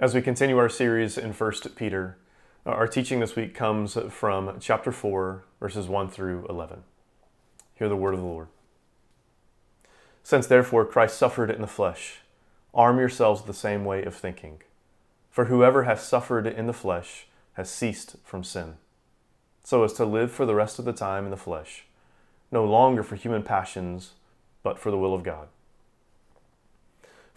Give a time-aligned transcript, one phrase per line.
[0.00, 2.16] As we continue our series in 1 Peter,
[2.64, 6.84] uh, our teaching this week comes from chapter 4, verses 1 through 11.
[7.74, 8.48] Hear the word of the Lord.
[10.22, 12.20] Since therefore Christ suffered in the flesh,
[12.72, 14.62] arm yourselves the same way of thinking.
[15.30, 18.78] For whoever has suffered in the flesh has ceased from sin,
[19.62, 21.84] so as to live for the rest of the time in the flesh,
[22.50, 24.12] no longer for human passions,
[24.62, 25.48] but for the will of God.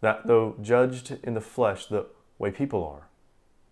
[0.00, 2.06] that though judged in the flesh the
[2.38, 3.08] way people are,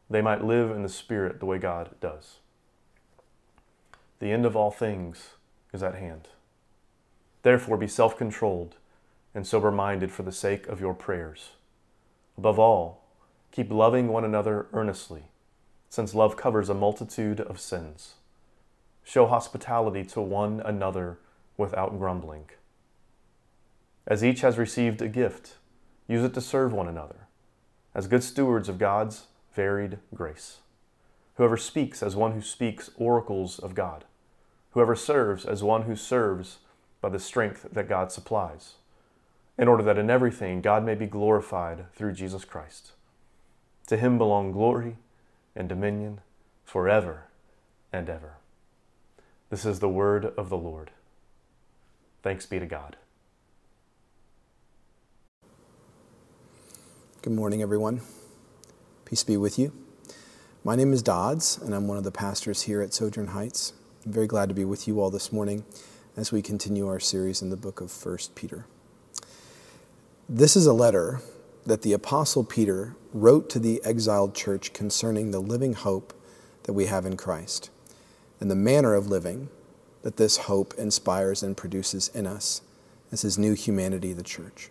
[0.09, 2.37] they might live in the spirit the way God does.
[4.19, 5.31] The end of all things
[5.73, 6.29] is at hand.
[7.43, 8.77] Therefore, be self controlled
[9.35, 11.51] and sober minded for the sake of your prayers.
[12.39, 13.05] Above all,
[13.51, 15.25] keep loving one another earnestly,
[15.89, 18.15] since love covers a multitude of sins.
[19.03, 21.19] Show hospitality to one another
[21.57, 22.47] without grumbling.
[24.07, 25.57] As each has received a gift,
[26.07, 27.27] Use it to serve one another
[27.95, 29.25] as good stewards of God's
[29.55, 30.59] varied grace.
[31.37, 34.05] Whoever speaks as one who speaks oracles of God.
[34.71, 36.59] Whoever serves as one who serves
[37.01, 38.75] by the strength that God supplies,
[39.57, 42.93] in order that in everything God may be glorified through Jesus Christ.
[43.87, 44.97] To him belong glory
[45.55, 46.21] and dominion
[46.65, 47.25] forever
[47.93, 48.35] and ever.
[49.51, 50.91] This is the word of the Lord.
[52.23, 52.97] Thanks be to God.
[57.25, 58.03] Good morning, everyone.
[59.07, 59.73] Peace be with you.
[60.63, 63.73] My name is Dodds, and I'm one of the pastors here at Sojourn Heights.
[64.05, 65.65] I'm very glad to be with you all this morning
[66.19, 68.67] as we continue our series in the book of 1 Peter.
[70.29, 71.23] This is a letter
[71.65, 76.13] that the Apostle Peter wrote to the exiled church concerning the living hope
[76.65, 77.71] that we have in Christ
[78.39, 79.49] and the manner of living
[80.03, 82.61] that this hope inspires and produces in us
[83.11, 84.69] as his new humanity, the church.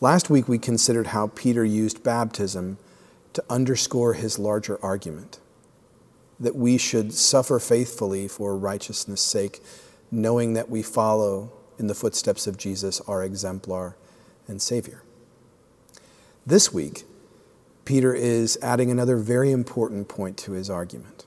[0.00, 2.78] Last week, we considered how Peter used baptism
[3.32, 5.40] to underscore his larger argument
[6.40, 9.60] that we should suffer faithfully for righteousness' sake,
[10.10, 13.96] knowing that we follow in the footsteps of Jesus, our exemplar
[14.46, 15.02] and Savior.
[16.46, 17.04] This week,
[17.84, 21.26] Peter is adding another very important point to his argument.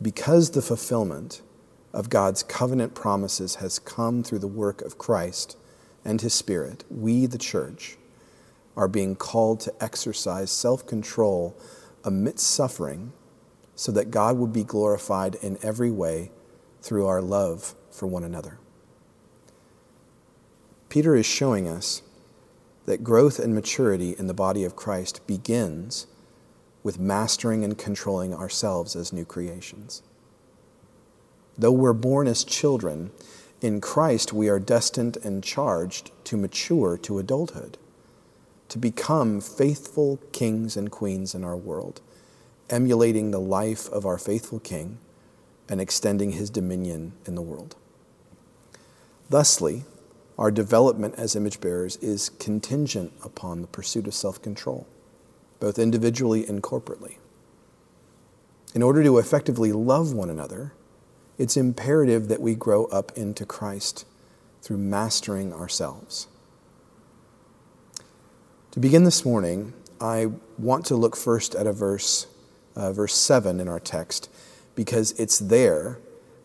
[0.00, 1.42] Because the fulfillment
[1.92, 5.56] of God's covenant promises has come through the work of Christ,
[6.04, 7.96] and His Spirit, we, the church,
[8.76, 11.56] are being called to exercise self control
[12.04, 13.12] amidst suffering
[13.74, 16.30] so that God would be glorified in every way
[16.80, 18.58] through our love for one another.
[20.88, 22.02] Peter is showing us
[22.86, 26.06] that growth and maturity in the body of Christ begins
[26.82, 30.02] with mastering and controlling ourselves as new creations.
[31.56, 33.10] Though we're born as children,
[33.62, 37.78] in Christ, we are destined and charged to mature to adulthood,
[38.68, 42.00] to become faithful kings and queens in our world,
[42.68, 44.98] emulating the life of our faithful King
[45.68, 47.76] and extending his dominion in the world.
[49.30, 49.84] Thusly,
[50.36, 54.88] our development as image bearers is contingent upon the pursuit of self control,
[55.60, 57.18] both individually and corporately.
[58.74, 60.72] In order to effectively love one another,
[61.42, 64.06] it's imperative that we grow up into Christ
[64.60, 66.28] through mastering ourselves.
[68.70, 72.28] To begin this morning, I want to look first at a verse,
[72.76, 74.30] uh, verse 7 in our text,
[74.76, 75.98] because it's there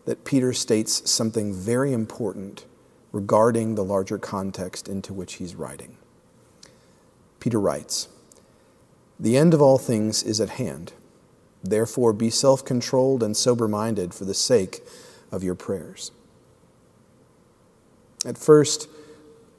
[0.04, 2.64] that Peter states something very important
[3.12, 5.96] regarding the larger context into which he's writing.
[7.38, 8.08] Peter writes,
[9.20, 10.92] The end of all things is at hand.
[11.62, 14.82] Therefore, be self controlled and sober minded for the sake
[15.30, 16.12] of your prayers.
[18.24, 18.88] At first,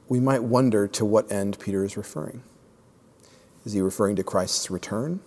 [0.08, 2.44] we might wonder to what end Peter is referring.
[3.66, 5.20] Is he referring to Christ's return?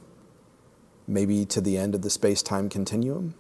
[1.07, 3.35] Maybe to the end of the space time continuum?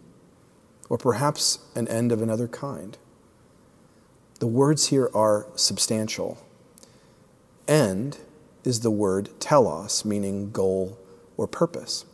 [0.88, 2.96] Or perhaps an end of another kind?
[4.40, 6.44] The words here are substantial.
[7.67, 8.19] End
[8.64, 10.99] is the word telos, meaning goal
[11.37, 12.05] or purpose.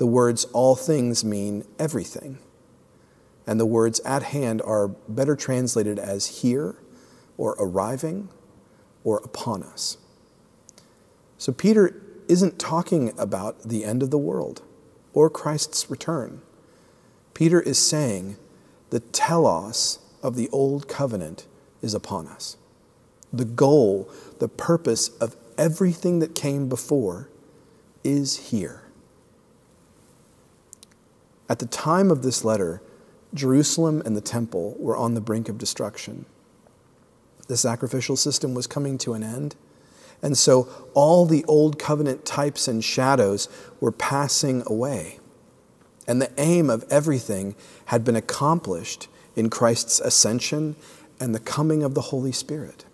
[0.00, 2.38] The words all things mean everything.
[3.46, 6.76] And the words at hand are better translated as here
[7.36, 8.30] or arriving
[9.04, 9.98] or upon us.
[11.36, 14.62] So Peter isn't talking about the end of the world
[15.12, 16.40] or Christ's return.
[17.34, 18.38] Peter is saying
[18.88, 21.46] the telos of the old covenant
[21.82, 22.56] is upon us.
[23.34, 27.28] The goal, the purpose of everything that came before
[28.02, 28.89] is here.
[31.50, 32.80] At the time of this letter,
[33.34, 36.24] Jerusalem and the temple were on the brink of destruction.
[37.48, 39.56] The sacrificial system was coming to an end.
[40.22, 43.48] And so all the old covenant types and shadows
[43.80, 45.18] were passing away.
[46.06, 47.56] And the aim of everything
[47.86, 50.76] had been accomplished in Christ's ascension
[51.18, 52.84] and the coming of the Holy Spirit.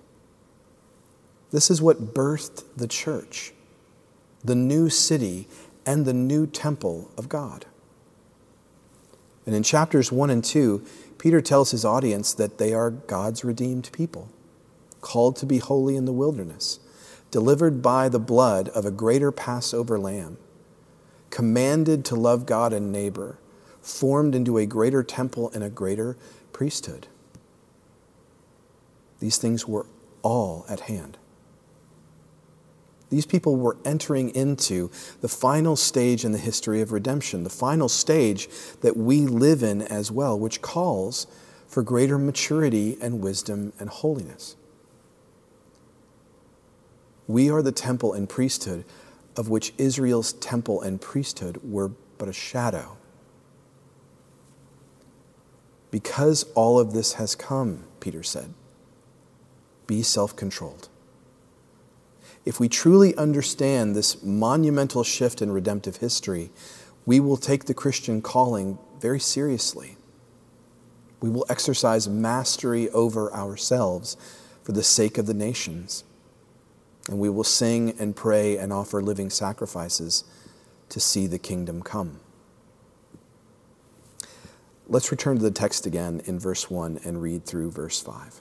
[1.51, 3.53] This is what birthed the church,
[4.43, 5.47] the new city
[5.85, 7.67] and the new temple of God.
[9.47, 10.85] And in chapters 1 and 2,
[11.19, 14.29] Peter tells his audience that they are God's redeemed people,
[15.01, 16.81] called to be holy in the wilderness,
[17.31, 20.37] delivered by the blood of a greater Passover lamb,
[21.31, 23.39] commanded to love God and neighbor,
[23.81, 26.17] formed into a greater temple and a greater
[26.53, 27.07] priesthood.
[29.21, 29.87] These things were
[30.23, 31.19] all at hand.
[33.09, 37.89] These people were entering into the final stage in the history of redemption, the final
[37.89, 38.49] stage
[38.81, 41.27] that we live in as well, which calls
[41.69, 44.57] for greater maturity and wisdom and holiness.
[47.29, 48.85] We are the temple and priesthood
[49.37, 52.97] of which Israel's temple and priesthood were but a shadow.
[55.91, 58.53] Because all of this has come, Peter said,
[59.87, 60.89] be self controlled
[62.47, 66.51] if we truly understand this monumental shift in redemptive history,
[67.05, 69.97] we will take the Christian calling very seriously.
[71.21, 74.17] We will exercise mastery over ourselves
[74.63, 76.05] for the sake of the nations.
[77.09, 80.25] And we will sing and pray and offer living sacrifices
[80.89, 82.21] to see the kingdom come.
[84.89, 88.41] Let's return to the text again in verse 1 and read through verse 5.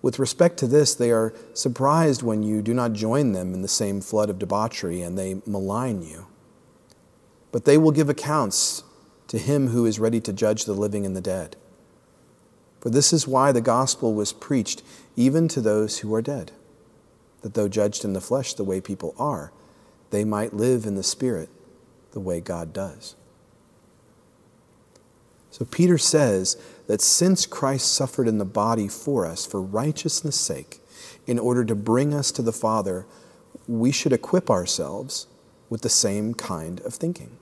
[0.00, 3.68] With respect to this, they are surprised when you do not join them in the
[3.68, 6.26] same flood of debauchery and they malign you.
[7.50, 8.84] But they will give accounts
[9.28, 11.56] to him who is ready to judge the living and the dead.
[12.80, 14.82] For this is why the gospel was preached
[15.16, 16.52] even to those who are dead,
[17.42, 19.52] that though judged in the flesh the way people are,
[20.10, 21.48] they might live in the spirit
[22.12, 23.16] the way God does.
[25.58, 26.56] So Peter says
[26.86, 30.80] that since Christ suffered in the body for us for righteousness' sake,
[31.26, 33.06] in order to bring us to the Father,
[33.66, 35.26] we should equip ourselves
[35.68, 37.38] with the same kind of thinking.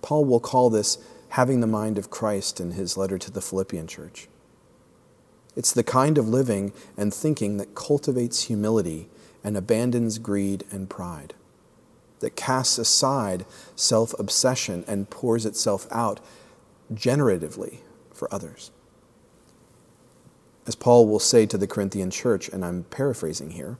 [0.00, 0.96] Paul will call this
[1.30, 4.26] having the mind of Christ in his letter to the Philippian church.
[5.54, 9.10] It's the kind of living and thinking that cultivates humility
[9.44, 11.34] and abandons greed and pride
[12.20, 13.44] that casts aside
[13.74, 16.20] self obsession and pours itself out
[16.92, 17.80] generatively
[18.12, 18.70] for others.
[20.66, 23.78] As Paul will say to the Corinthian church, and I'm paraphrasing here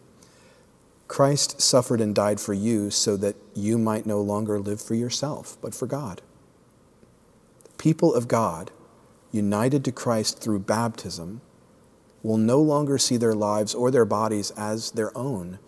[1.08, 5.58] Christ suffered and died for you so that you might no longer live for yourself,
[5.60, 6.22] but for God.
[7.64, 8.70] The people of God,
[9.32, 11.40] united to Christ through baptism,
[12.22, 15.58] will no longer see their lives or their bodies as their own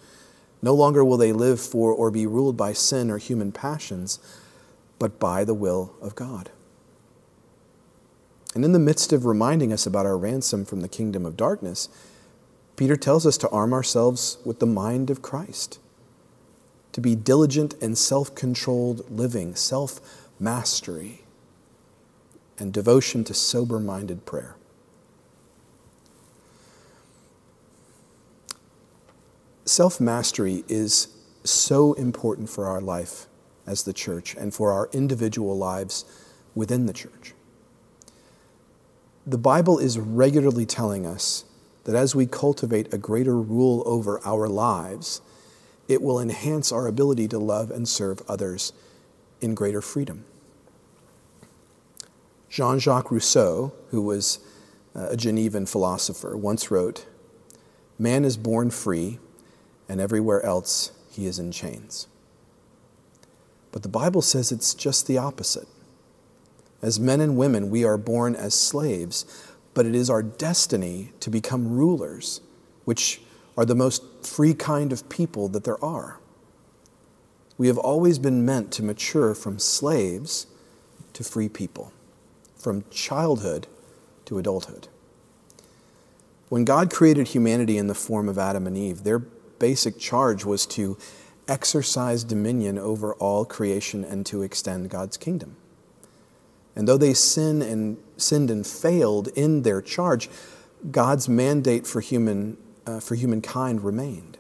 [0.63, 4.21] no longer will they live for or be ruled by sin or human passions,
[4.99, 6.51] but by the will of God.
[8.55, 11.89] And in the midst of reminding us about our ransom from the kingdom of darkness,
[12.77, 15.79] Peter tells us to arm ourselves with the mind of Christ,
[16.93, 20.01] to be diligent and self controlled living, self
[20.39, 21.23] mastery,
[22.59, 24.57] and devotion to sober minded prayer.
[29.65, 31.09] Self mastery is
[31.45, 33.27] so important for our life
[33.67, 36.05] as the church and for our individual lives
[36.55, 37.33] within the church.
[39.27, 41.45] The Bible is regularly telling us
[41.85, 45.21] that as we cultivate a greater rule over our lives,
[45.87, 48.73] it will enhance our ability to love and serve others
[49.41, 50.25] in greater freedom.
[52.49, 54.41] Jean Jacques Rousseau, who was
[54.95, 57.07] uh, a Genevan philosopher, once wrote
[57.99, 59.19] Man is born free
[59.89, 62.09] and everywhere else he is in chains.
[63.71, 65.69] But the Bible says it's just the opposite.
[66.83, 69.25] As men and women, we are born as slaves,
[69.73, 72.41] but it is our destiny to become rulers,
[72.85, 73.23] which
[73.57, 76.19] are the most free kind of people that there are.
[77.57, 80.47] We have always been meant to mature from slaves
[81.13, 81.93] to free people,
[82.57, 83.69] from childhood
[84.25, 84.89] to adulthood.
[86.49, 90.67] When God created humanity in the form of Adam and Eve, their basic charge was
[90.67, 90.99] to
[91.47, 95.57] exercise dominion over all creation and to extend God's kingdom.
[96.75, 100.29] And though they sin and, sinned and failed in their charge,
[100.91, 104.39] God's mandate for, human, uh, for humankind remained.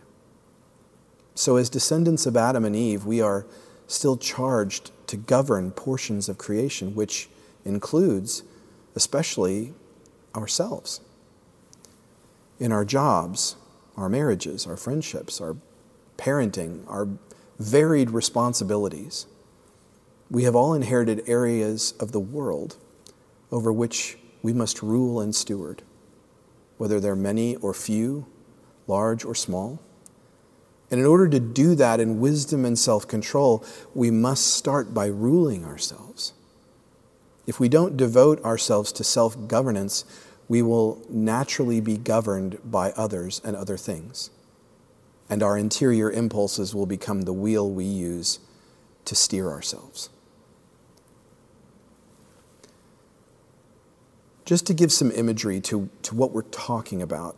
[1.34, 3.46] So, as descendants of Adam and Eve, we are
[3.86, 7.28] still charged to govern portions of creation, which
[7.64, 8.42] includes
[8.94, 9.72] especially
[10.34, 11.00] ourselves.
[12.58, 13.56] In our jobs,
[13.96, 15.56] our marriages, our friendships, our
[16.16, 17.08] parenting, our
[17.58, 19.26] varied responsibilities,
[20.30, 22.76] we have all inherited areas of the world
[23.50, 25.82] over which we must rule and steward,
[26.78, 28.26] whether they're many or few,
[28.86, 29.80] large or small.
[30.90, 33.64] And in order to do that in wisdom and self control,
[33.94, 36.32] we must start by ruling ourselves.
[37.46, 40.04] If we don't devote ourselves to self governance,
[40.48, 44.30] we will naturally be governed by others and other things.
[45.30, 48.38] And our interior impulses will become the wheel we use
[49.04, 50.10] to steer ourselves.
[54.44, 57.36] Just to give some imagery to, to what we're talking about,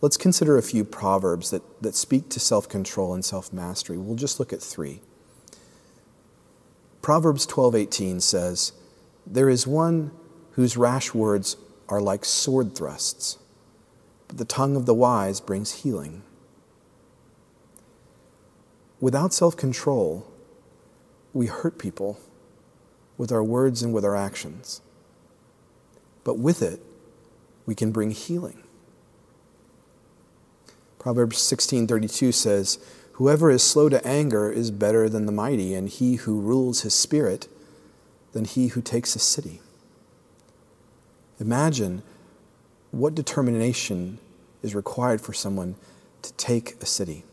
[0.00, 3.98] let's consider a few proverbs that, that speak to self control and self mastery.
[3.98, 5.00] We'll just look at three.
[7.02, 8.72] Proverbs 12:18 says,
[9.26, 10.12] "There is one
[10.52, 11.56] whose rash words
[11.88, 13.38] are like sword thrusts,
[14.28, 16.22] but the tongue of the wise brings healing."
[19.00, 20.26] Without self-control,
[21.32, 22.18] we hurt people
[23.16, 24.80] with our words and with our actions.
[26.24, 26.80] But with it,
[27.66, 28.62] we can bring healing.
[30.98, 32.78] Proverbs 16:32 says,
[33.12, 36.94] "Whoever is slow to anger is better than the mighty, and he who rules his
[36.94, 37.48] spirit
[38.32, 39.60] than he who takes a city."
[41.38, 42.02] Imagine
[42.90, 44.18] what determination
[44.62, 45.76] is required for someone
[46.22, 47.24] to take a city.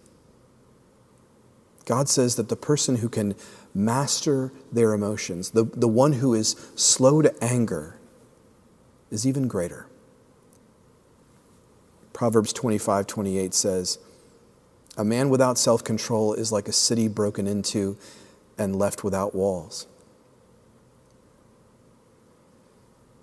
[1.86, 3.36] God says that the person who can
[3.78, 7.98] master their emotions, the, the one who is slow to anger,
[9.12, 9.86] is even greater.
[12.12, 14.00] Proverbs 25 28 says,
[14.98, 17.96] A man without self control is like a city broken into
[18.58, 19.86] and left without walls.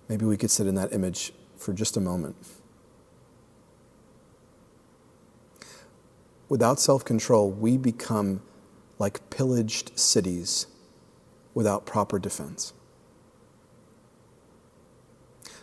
[0.08, 2.37] Maybe we could sit in that image for just a moment.
[6.49, 8.40] Without self control, we become
[8.98, 10.66] like pillaged cities
[11.54, 12.72] without proper defense.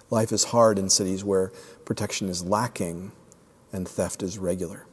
[0.10, 1.52] Life is hard in cities where
[1.86, 3.14] protection is lacking
[3.72, 4.86] and theft is regular.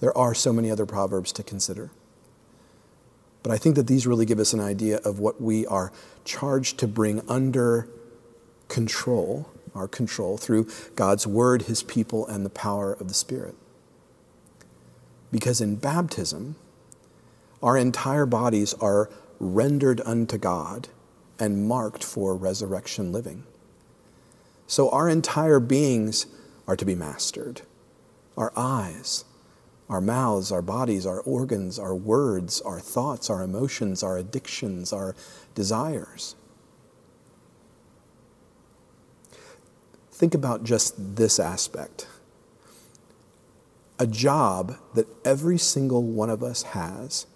[0.00, 1.90] There are so many other proverbs to consider.
[3.42, 5.92] But I think that these really give us an idea of what we are
[6.24, 7.88] charged to bring under
[8.68, 13.54] control, our control, through God's Word, His people, and the power of the Spirit.
[15.30, 16.56] Because in baptism,
[17.62, 20.88] our entire bodies are rendered unto God
[21.38, 23.44] and marked for resurrection living.
[24.66, 26.26] So our entire beings
[26.68, 27.62] are to be mastered.
[28.36, 29.24] Our eyes,
[29.88, 35.16] our mouths, our bodies, our organs, our words, our thoughts, our emotions, our addictions, our
[35.54, 36.36] desires.
[40.12, 42.06] Think about just this aspect
[44.00, 47.26] a job that every single one of us has,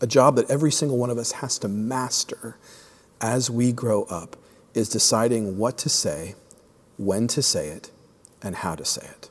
[0.00, 2.56] a job that every single one of us has to master
[3.20, 4.36] as we grow up
[4.74, 6.36] is deciding what to say,
[6.98, 7.90] when to say it,
[8.40, 9.28] and how to say it.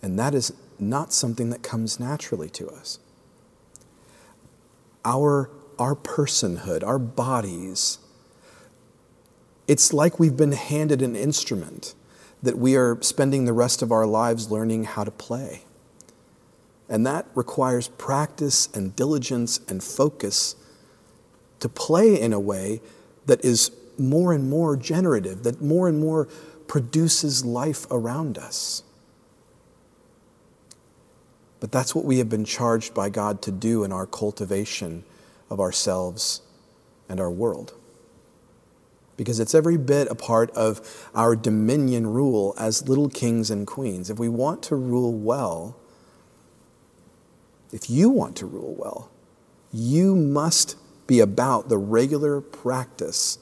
[0.00, 3.00] And that is not something that comes naturally to us.
[5.04, 7.98] Our, our personhood, our bodies,
[9.66, 11.94] it's like we've been handed an instrument
[12.42, 15.62] that we are spending the rest of our lives learning how to play.
[16.88, 20.54] And that requires practice and diligence and focus
[21.60, 22.80] to play in a way
[23.26, 26.26] that is more and more generative, that more and more
[26.68, 28.82] produces life around us.
[31.58, 35.04] But that's what we have been charged by God to do in our cultivation
[35.50, 36.42] of ourselves
[37.08, 37.74] and our world.
[39.16, 44.10] Because it's every bit a part of our dominion rule as little kings and queens.
[44.10, 45.76] If we want to rule well,
[47.72, 49.10] if you want to rule well,
[49.72, 53.38] you must be about the regular practice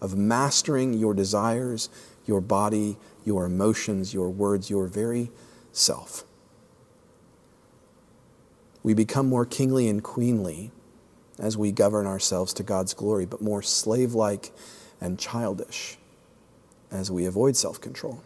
[0.00, 1.88] of mastering your desires,
[2.26, 5.30] your body, your emotions, your words, your very
[5.72, 6.24] self.
[8.82, 10.70] We become more kingly and queenly
[11.38, 14.52] as we govern ourselves to God's glory, but more slave like
[15.00, 15.96] and childish
[16.90, 18.22] as we avoid self control.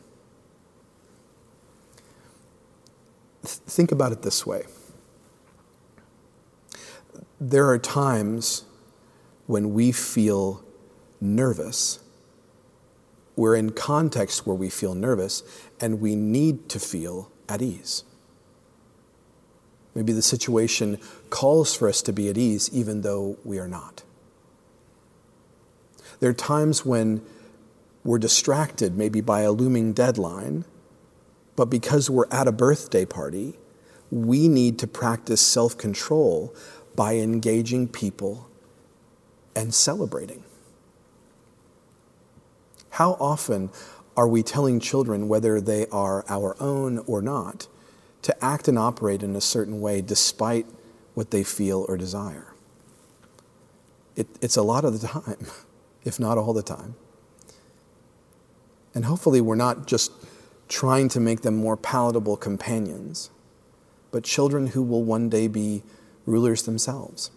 [3.43, 4.64] Think about it this way
[7.41, 8.64] there are times
[9.47, 10.64] when we feel
[11.21, 11.99] nervous.
[13.35, 15.43] We're in context where we feel nervous
[15.81, 18.05] and we need to feel at ease.
[19.95, 20.99] Maybe the situation
[21.31, 24.05] calls for us to be at ease even though we are not.
[26.23, 27.21] There are times when
[28.05, 30.64] we're distracted, maybe by a looming deadline,
[31.57, 33.55] but because we're at a birthday party,
[34.09, 36.55] we need to practice self control
[36.95, 38.49] by engaging people
[39.57, 40.45] and celebrating.
[42.91, 43.71] How often
[44.17, 47.67] are we telling children, whether they are our own or not,
[48.23, 50.67] to act and operate in a certain way despite
[51.14, 52.55] what they feel or desire?
[54.14, 55.49] It, it's a lot of the time,
[56.05, 56.95] if not all the time.
[58.95, 60.13] And hopefully, we're not just
[60.69, 63.31] trying to make them more palatable companions,
[64.11, 65.83] but children who will one day be
[66.27, 67.31] rulers themselves.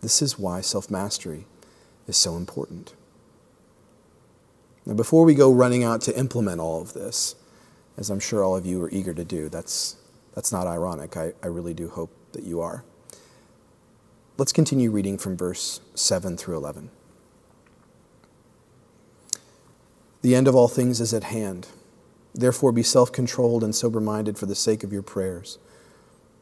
[0.00, 1.46] This is why self mastery
[2.06, 2.94] is so important.
[4.86, 7.36] Now, before we go running out to implement all of this,
[7.96, 9.96] as I'm sure all of you are eager to do, that's,
[10.34, 11.16] that's not ironic.
[11.16, 12.84] I, I really do hope that you are.
[14.36, 16.90] Let's continue reading from verse 7 through 11.
[20.22, 21.68] The end of all things is at hand.
[22.34, 25.58] Therefore, be self controlled and sober minded for the sake of your prayers.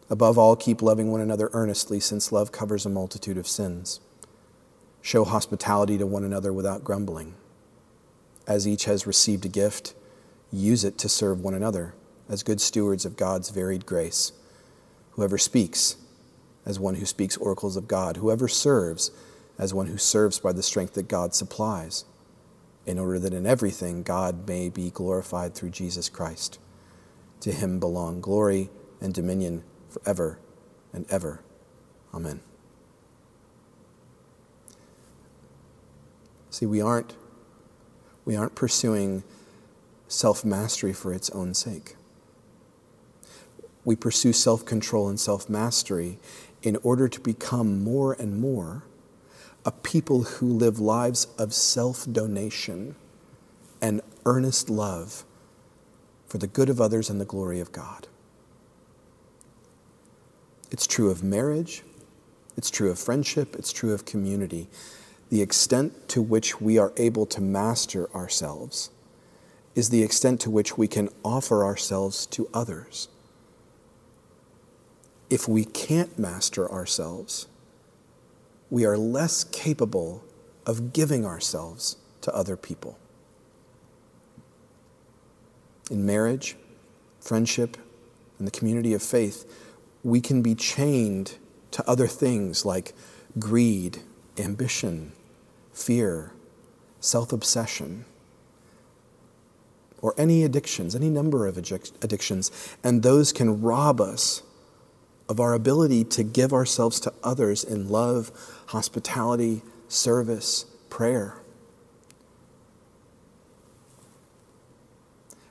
[0.09, 4.01] Above all, keep loving one another earnestly, since love covers a multitude of sins.
[5.03, 7.35] Show hospitality to one another without grumbling.
[8.47, 9.93] As each has received a gift,
[10.51, 11.93] use it to serve one another
[12.27, 14.33] as good stewards of God's varied grace.
[15.11, 15.97] Whoever speaks,
[16.65, 18.17] as one who speaks oracles of God.
[18.17, 19.11] Whoever serves,
[19.59, 22.05] as one who serves by the strength that God supplies,
[22.87, 26.59] in order that in everything God may be glorified through Jesus Christ.
[27.41, 28.71] To him belong glory
[29.01, 30.39] and dominion forever
[30.93, 31.43] and ever.
[32.15, 32.41] Amen.
[36.51, 37.17] See, we aren't,
[38.25, 39.25] we aren't pursuing
[40.07, 41.97] self mastery for its own sake.
[43.85, 46.19] We pursue self control and self mastery
[46.63, 48.85] in order to become more and more
[49.65, 52.97] a people who live lives of self donation
[53.81, 55.25] and earnest love
[56.27, 58.09] for the good of others and the glory of God.
[60.71, 61.83] It's true of marriage,
[62.57, 64.69] it's true of friendship, it's true of community.
[65.29, 68.91] The extent to which we are able to master ourselves
[69.75, 73.09] is the extent to which we can offer ourselves to others.
[75.33, 77.47] If we can't master ourselves,
[78.69, 80.23] we are less capable
[80.67, 82.99] of giving ourselves to other people.
[85.91, 86.57] In marriage,
[87.19, 87.79] friendship,
[88.39, 89.51] and the community of faith,
[90.05, 91.39] we can be chained
[91.71, 92.93] to other things like
[93.39, 94.01] greed,
[94.37, 95.13] ambition,
[95.73, 96.33] fear,
[97.01, 98.05] self obsession,
[100.03, 104.43] or any addictions, any number of addictions, and those can rob us
[105.29, 108.31] of our ability to give ourselves to others in love,
[108.67, 111.37] hospitality, service, prayer.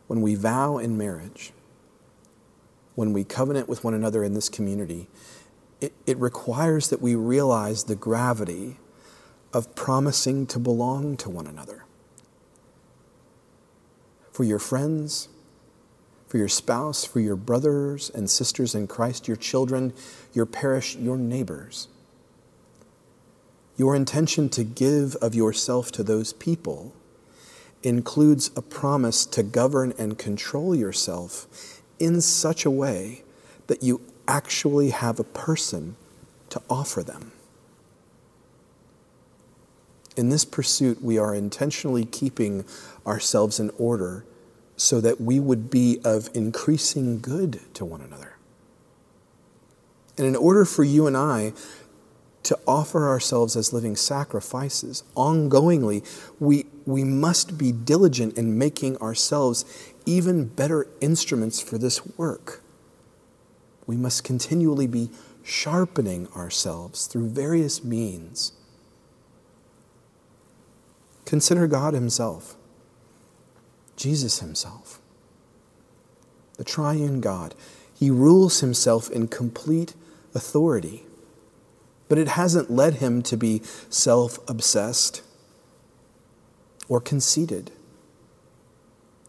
[0.07, 1.53] When we vow in marriage,
[2.95, 5.07] when we covenant with one another in this community,
[5.79, 8.77] it, it requires that we realize the gravity
[9.53, 11.85] of promising to belong to one another.
[14.31, 15.27] For your friends,
[16.31, 19.91] for your spouse, for your brothers and sisters in Christ, your children,
[20.31, 21.89] your parish, your neighbors.
[23.75, 26.95] Your intention to give of yourself to those people
[27.83, 33.23] includes a promise to govern and control yourself in such a way
[33.67, 35.97] that you actually have a person
[36.49, 37.33] to offer them.
[40.15, 42.63] In this pursuit, we are intentionally keeping
[43.05, 44.23] ourselves in order
[44.81, 48.35] so that we would be of increasing good to one another.
[50.17, 51.53] And in order for you and I
[52.41, 56.03] to offer ourselves as living sacrifices ongoingly,
[56.39, 62.63] we, we must be diligent in making ourselves even better instruments for this work.
[63.85, 65.11] We must continually be
[65.43, 68.53] sharpening ourselves through various means.
[71.25, 72.57] Consider God Himself,
[74.01, 74.99] Jesus Himself,
[76.57, 77.55] the triune God.
[77.93, 79.93] He rules Himself in complete
[80.33, 81.05] authority
[82.11, 85.21] but it hasn't led him to be self obsessed
[86.89, 87.71] or conceited.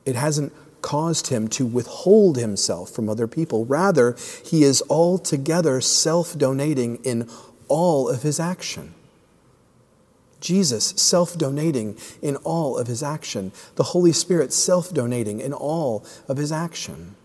[0.04, 3.64] It hasn't caused him to withhold himself from other people.
[3.66, 7.30] Rather, he is altogether self donating in
[7.68, 8.94] all of his action.
[10.42, 13.52] Jesus self donating in all of his action.
[13.76, 17.16] The Holy Spirit self donating in all of his action.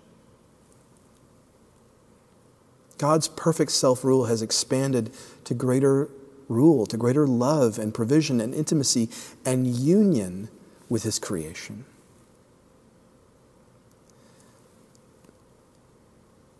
[2.98, 5.12] God's perfect self rule has expanded
[5.44, 6.10] to greater
[6.50, 9.10] rule, to greater love and provision and intimacy
[9.46, 10.50] and union
[10.90, 11.86] with His creation.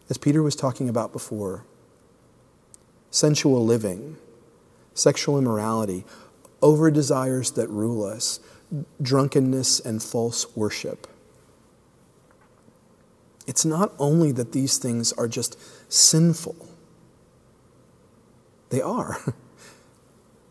[0.10, 1.64] As Peter was talking about before,
[3.12, 4.18] sensual living,
[4.94, 6.06] sexual immorality,
[6.62, 8.40] over desires that rule us,
[9.02, 11.08] drunkenness, and false worship
[13.48, 15.58] it's not only that these things are just
[15.92, 16.56] sinful,
[18.70, 19.18] they are.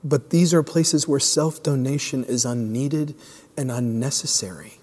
[0.04, 3.16] But these are places where self donation is unneeded
[3.56, 4.74] and unnecessary,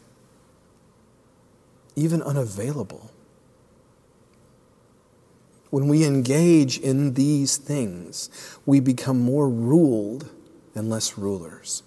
[1.95, 3.09] even unavailable.
[5.69, 8.29] When we engage in these things,
[8.65, 10.29] we become more ruled
[10.75, 11.83] and less rulers,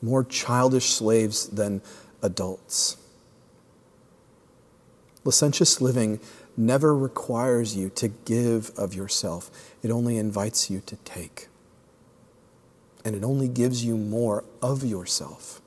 [0.00, 1.82] more childish slaves than
[2.22, 2.96] adults.
[5.24, 6.20] Licentious living
[6.56, 9.50] never requires you to give of yourself,
[9.82, 11.48] it only invites you to take.
[13.04, 15.60] And it only gives you more of yourself.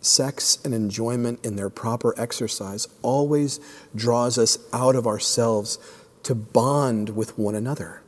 [0.00, 3.60] Sex and enjoyment in their proper exercise always
[3.94, 5.78] draws us out of ourselves
[6.22, 8.02] to bond with one another,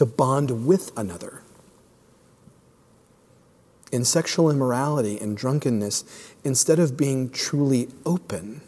[0.00, 1.42] to bond with another
[3.92, 6.04] in sexual immorality and drunkenness,
[6.42, 8.62] instead of being truly open,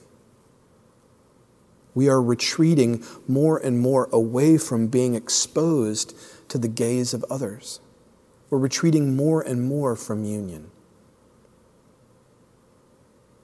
[1.94, 6.14] we are retreating more and more away from being exposed
[6.50, 7.80] to the gaze of others.
[8.50, 10.70] We're retreating more and more from union.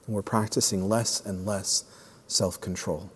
[0.05, 1.85] And we're practicing less and less
[2.27, 3.09] self control.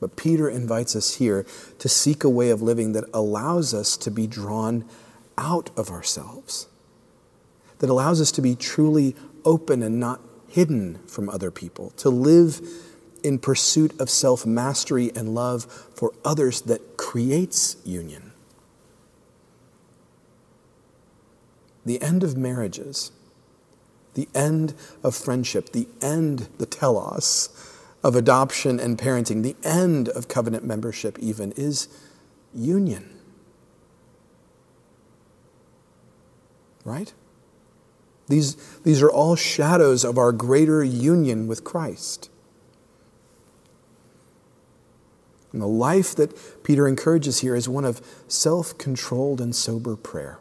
[0.00, 1.46] But Peter invites us here
[1.78, 4.84] to seek a way of living that allows us to be drawn
[5.38, 6.68] out of ourselves,
[7.78, 12.60] that allows us to be truly open and not hidden from other people, to live
[13.22, 18.32] in pursuit of self mastery and love for others that creates union.
[21.84, 23.12] The end of marriages,
[24.14, 27.48] the end of friendship, the end, the telos,
[28.06, 31.88] of adoption and parenting, the end of covenant membership, even, is
[32.54, 33.16] union.
[36.86, 37.12] right?
[38.28, 42.30] These, these are all shadows of our greater union with Christ.
[45.52, 50.38] And the life that Peter encourages here is one of self controlled and sober prayer,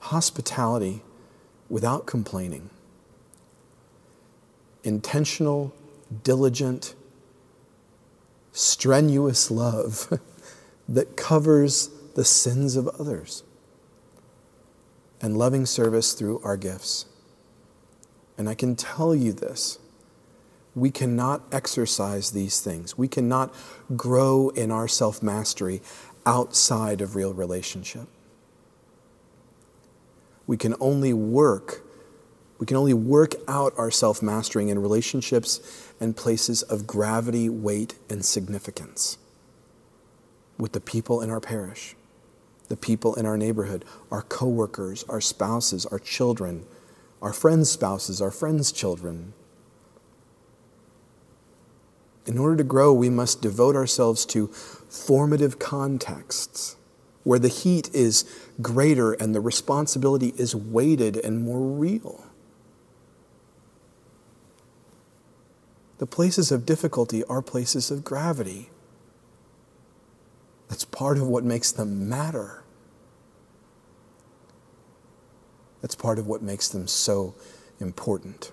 [0.00, 1.02] hospitality
[1.68, 2.68] without complaining,
[4.82, 5.72] intentional,
[6.22, 6.94] diligent,
[8.52, 10.20] strenuous love
[10.88, 13.42] that covers the sins of others
[15.20, 17.06] and loving service through our gifts.
[18.36, 19.78] And I can tell you this
[20.74, 23.54] we cannot exercise these things, we cannot
[23.96, 25.80] grow in our self mastery
[26.24, 28.08] outside of real relationship.
[30.46, 31.82] We can only work.
[32.58, 37.94] We can only work out our self mastering in relationships and places of gravity, weight,
[38.10, 39.18] and significance
[40.58, 41.94] with the people in our parish
[42.68, 46.64] the people in our neighborhood, our coworkers, our spouses, our children,
[47.20, 49.34] our friends' spouses, our friends' children.
[52.24, 56.76] In order to grow, we must devote ourselves to formative contexts
[57.24, 58.24] where the heat is
[58.62, 62.24] greater and the responsibility is weighted and more real.
[66.02, 68.70] The places of difficulty are places of gravity.
[70.68, 72.64] That's part of what makes them matter.
[75.80, 77.36] That's part of what makes them so
[77.78, 78.50] important.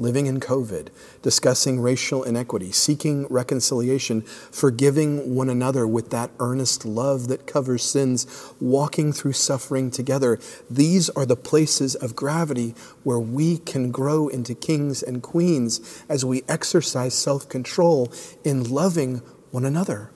[0.00, 0.88] Living in COVID,
[1.22, 8.26] discussing racial inequity, seeking reconciliation, forgiving one another with that earnest love that covers sins,
[8.58, 10.40] walking through suffering together.
[10.70, 16.24] These are the places of gravity where we can grow into kings and queens as
[16.24, 18.10] we exercise self control
[18.42, 19.18] in loving
[19.50, 20.10] one another.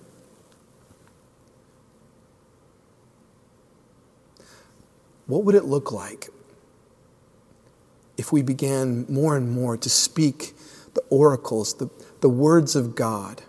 [5.26, 6.28] What would it look like
[8.16, 10.54] if we began more and more to speak
[10.94, 13.42] the oracles, the, the words of God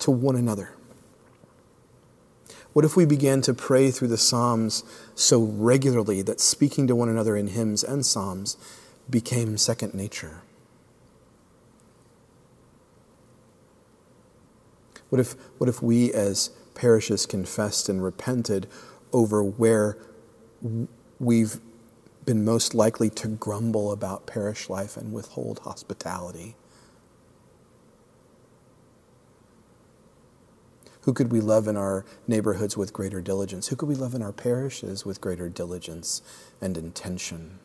[0.00, 0.74] to one another?
[2.72, 7.08] What if we began to pray through the Psalms so regularly that speaking to one
[7.08, 8.56] another in hymns and Psalms
[9.08, 10.42] became second nature?
[15.08, 18.68] What if, what if we as parishes confessed and repented
[19.12, 19.98] over where
[21.18, 21.60] we've
[22.24, 26.56] been most likely to grumble about parish life and withhold hospitality?
[31.02, 33.68] Who could we love in our neighborhoods with greater diligence?
[33.68, 36.20] Who could we love in our parishes with greater diligence
[36.60, 37.58] and intention?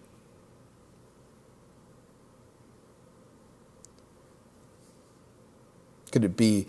[6.11, 6.65] Could it be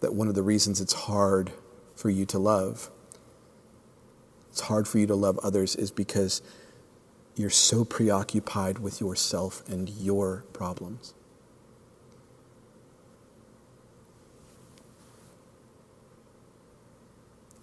[0.00, 1.52] that one of the reasons it's hard
[1.94, 2.90] for you to love
[4.56, 6.40] it's hard for you to love others is because
[7.34, 11.12] you're so preoccupied with yourself and your problems.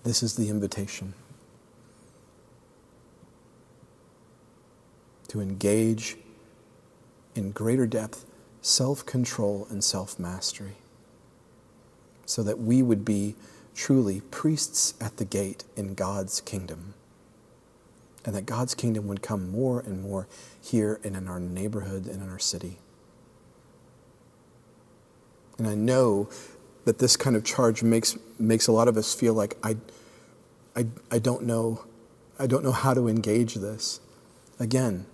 [0.04, 1.16] This is the invitation
[5.30, 6.18] to engage
[7.34, 8.28] in greater depth
[8.62, 10.76] self control and self mastery
[12.28, 13.34] so that we would be
[13.76, 16.94] truly priests at the gate in God's kingdom.
[18.26, 20.28] And that God's kingdom would come more and more
[20.62, 22.78] here and in our neighborhood and in our city.
[25.58, 26.30] And I know
[26.86, 29.78] that this kind of charge makes, makes a lot of us feel like I,
[30.76, 31.86] I, I, don't know,
[32.40, 34.00] I don't know how to engage this.
[34.60, 35.06] Again,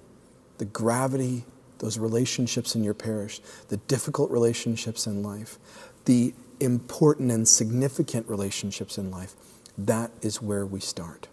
[0.58, 1.45] the gravity,
[1.80, 5.58] those relationships in your parish, the difficult relationships in life,
[6.06, 9.36] the important and significant relationships in life,
[9.78, 11.28] that is where we start.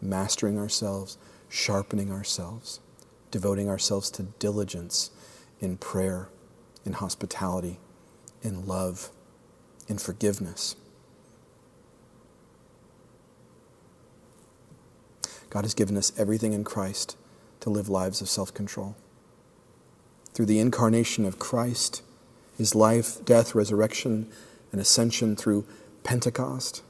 [0.00, 2.80] Mastering ourselves, sharpening ourselves,
[3.30, 5.10] devoting ourselves to diligence
[5.60, 6.28] in prayer,
[6.84, 7.78] in hospitality,
[8.42, 9.10] in love,
[9.88, 10.76] in forgiveness.
[15.50, 17.16] God has given us everything in Christ
[17.60, 18.96] to live lives of self control.
[20.34, 22.02] Through the incarnation of Christ,
[22.58, 24.28] his life, death, resurrection,
[24.72, 25.64] and ascension through
[26.02, 26.82] Pentecost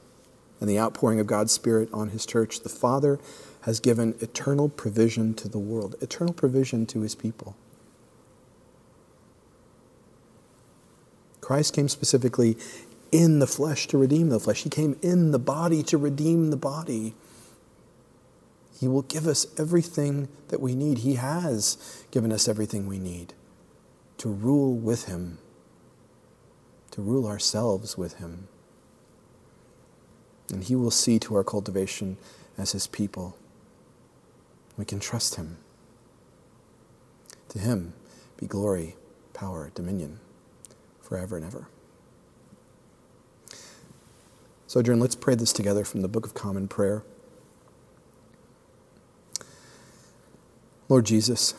[0.59, 3.19] and the outpouring of God's Spirit on his church, the Father
[3.61, 7.55] has given eternal provision to the world, eternal provision to his people.
[11.39, 12.57] Christ came specifically
[13.11, 14.63] in the flesh to redeem the flesh.
[14.63, 17.15] He came in the body to redeem the body.
[18.79, 20.99] He will give us everything that we need.
[20.99, 23.33] He has given us everything we need
[24.17, 25.39] to rule with Him
[26.99, 28.49] to rule ourselves with Him.
[30.51, 32.17] And He will see to our cultivation
[32.57, 33.37] as His people.
[34.75, 35.59] We can trust Him.
[37.49, 37.93] To Him
[38.35, 38.97] be glory,
[39.33, 40.19] power, dominion,
[41.01, 41.69] forever and ever.
[44.67, 47.03] Sojourn, let's pray this together from the Book of Common Prayer.
[50.89, 51.53] Lord Jesus,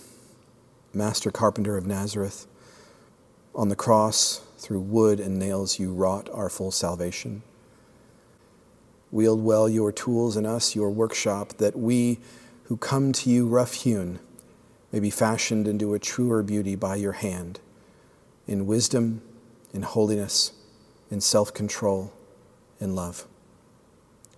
[0.92, 2.46] Master Carpenter of Nazareth,
[3.54, 7.42] on the cross, through wood and nails, you wrought our full salvation.
[9.10, 12.18] Wield well your tools in us, your workshop, that we
[12.64, 14.20] who come to you rough hewn
[14.92, 17.58] may be fashioned into a truer beauty by your hand,
[18.46, 19.22] in wisdom,
[19.72, 20.52] in holiness,
[21.10, 22.12] in self control,
[22.78, 23.26] in love.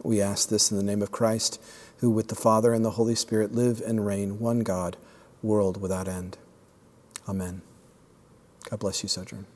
[0.02, 1.60] We ask this in the name of Christ,
[1.98, 4.96] who with the Father and the Holy Spirit live and reign, one God,
[5.42, 6.38] world without end.
[7.28, 7.62] Amen.
[8.70, 9.46] God bless you, Sojourn.